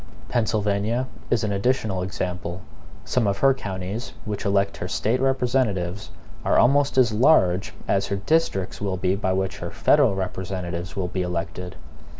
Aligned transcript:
Pennsylvania 0.29 1.05
is 1.29 1.43
an 1.43 1.51
additional 1.51 2.01
example. 2.01 2.61
Some 3.05 3.27
of 3.27 3.37
her 3.37 3.53
counties, 3.53 4.13
which 4.25 4.45
elect 4.45 4.77
her 4.77 4.87
State 4.87 5.19
representatives, 5.21 6.09
are 6.43 6.57
almost 6.57 6.97
as 6.97 7.11
large 7.11 7.75
as 7.87 8.07
her 8.07 8.15
districts 8.15 8.81
will 8.81 8.97
be 8.97 9.15
by 9.15 9.31
which 9.33 9.59
her 9.59 9.69
federal 9.69 10.15
representatives 10.15 10.95
will 10.95 11.07
be 11.09 11.21
elected. 11.21 11.75